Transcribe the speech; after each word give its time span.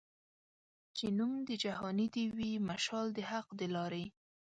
چي 0.97 1.07
نوم 1.17 1.33
د 1.47 1.51
جهاني 1.63 2.07
دي 2.15 2.25
وي 2.37 2.51
مشال 2.69 3.07
د 3.13 3.19
حق 3.31 3.47
د 3.59 3.61
لاري 3.75 4.05